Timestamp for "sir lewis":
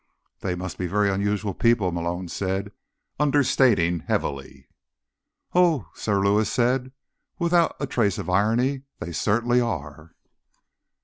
5.93-6.51